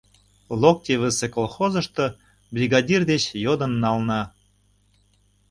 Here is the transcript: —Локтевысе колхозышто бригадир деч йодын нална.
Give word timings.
—Локтевысе 0.61 1.27
колхозышто 1.35 2.05
бригадир 2.55 3.01
деч 3.11 3.23
йодын 3.45 3.73
нална. 3.83 4.21